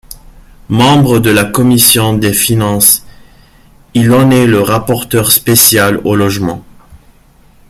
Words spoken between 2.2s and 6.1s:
finances, il en est le rapporteur spécial